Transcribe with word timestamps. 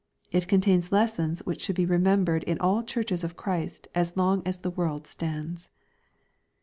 It 0.31 0.47
contains 0.47 0.91
lessons 0.91 1.45
which 1.45 1.61
should 1.61 1.75
be 1.75 1.85
remembered 1.85 2.41
in 2.45 2.57
all 2.57 2.81
churches 2.81 3.23
of 3.23 3.37
Christ 3.37 3.87
as 3.93 4.17
long 4.17 4.41
as 4.47 4.57
the 4.61 4.71
world 4.71 5.05
stands. 5.05 5.69